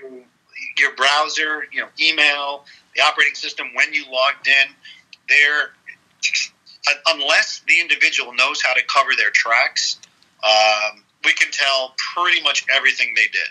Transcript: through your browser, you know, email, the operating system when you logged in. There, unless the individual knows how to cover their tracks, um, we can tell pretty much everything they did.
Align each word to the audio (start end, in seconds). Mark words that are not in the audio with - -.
through 0.00 0.22
your 0.78 0.94
browser, 0.94 1.64
you 1.72 1.80
know, 1.80 1.88
email, 2.00 2.64
the 2.96 3.02
operating 3.02 3.34
system 3.34 3.68
when 3.74 3.92
you 3.92 4.04
logged 4.10 4.46
in. 4.46 4.74
There, 5.28 5.70
unless 7.06 7.62
the 7.68 7.80
individual 7.80 8.32
knows 8.34 8.60
how 8.62 8.74
to 8.74 8.80
cover 8.88 9.10
their 9.16 9.30
tracks, 9.30 9.98
um, 10.42 11.04
we 11.24 11.32
can 11.34 11.50
tell 11.52 11.94
pretty 12.14 12.42
much 12.42 12.64
everything 12.74 13.12
they 13.14 13.26
did. 13.28 13.50